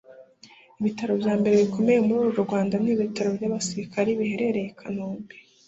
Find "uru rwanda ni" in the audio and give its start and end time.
2.21-2.91